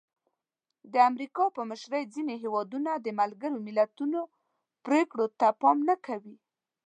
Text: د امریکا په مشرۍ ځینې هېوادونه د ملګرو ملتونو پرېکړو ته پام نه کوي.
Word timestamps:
د 0.93 0.95
امریکا 1.09 1.43
په 1.55 1.61
مشرۍ 1.69 2.03
ځینې 2.13 2.35
هېوادونه 2.43 2.91
د 2.95 3.07
ملګرو 3.19 3.57
ملتونو 3.67 4.19
پرېکړو 4.85 5.25
ته 5.39 5.47
پام 5.61 5.77
نه 5.89 5.95
کوي. 6.05 6.35